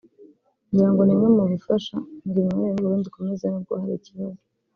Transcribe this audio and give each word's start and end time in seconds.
ngira 0.71 0.89
ngo 0.91 1.01
ni 1.03 1.11
imwe 1.15 1.27
mu 1.37 1.43
bifasha 1.51 1.95
ngo 2.25 2.35
imibanire 2.39 2.69
n’u 2.73 2.85
Burundi 2.85 3.07
ikomeze 3.09 3.45
nubwo 3.47 3.73
hari 3.81 3.93
ikibazo 3.99 4.39